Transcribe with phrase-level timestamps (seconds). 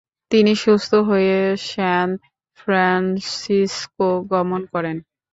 [0.31, 1.37] তিনি সুস্থ হয়ে
[1.69, 2.09] স্যান
[2.59, 4.97] ফ্রানসিসকো গমন করেন।